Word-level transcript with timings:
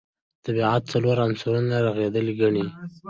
طبیعت 0.45 0.81
څلورو 0.91 1.21
عناصرو 1.25 1.83
رغېدلی 1.97 2.33
ګڼي. 2.41 2.65